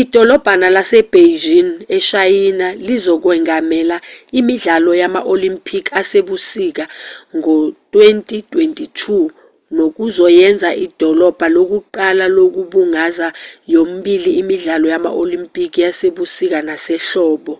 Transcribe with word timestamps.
idolabha 0.00 0.54
lasebeijing 0.74 1.70
eshayina 1.98 2.66
lizokwengamela 2.86 3.96
imidlalo 4.38 4.90
yama-olimpikhi 5.02 5.90
asebusika 6.00 6.84
ngo-2022 7.36 9.02
nokuzoyenza 9.76 10.68
idolabha 10.84 11.46
lokuqala 11.56 12.24
lokubungaza 12.36 13.28
yomibili 13.72 14.30
imidlalo 14.40 14.86
yama-olimpikhi 14.94 15.78
yasebusika 15.86 16.58
nasehlobo 16.68 17.54